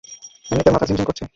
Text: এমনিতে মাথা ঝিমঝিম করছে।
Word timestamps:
এমনিতে 0.51 0.71
মাথা 0.71 0.85
ঝিমঝিম 0.87 1.07
করছে। 1.07 1.23